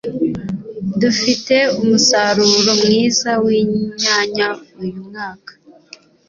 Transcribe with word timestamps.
Dufite 1.01 1.55
umusaruro 1.79 2.71
mwiza 2.83 3.31
winyanya 3.43 4.47
uyumwaka. 4.81 5.51